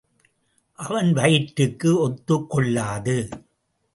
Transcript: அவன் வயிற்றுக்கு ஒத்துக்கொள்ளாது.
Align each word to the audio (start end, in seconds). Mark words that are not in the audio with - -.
அவன் 0.73 1.13
வயிற்றுக்கு 1.13 2.09
ஒத்துக்கொள்ளாது. 2.09 3.17